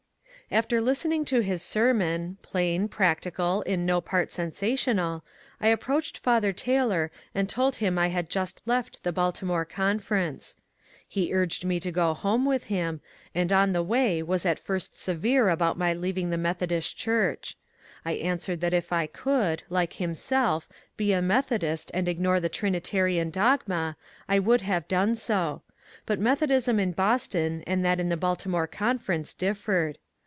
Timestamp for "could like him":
19.07-20.13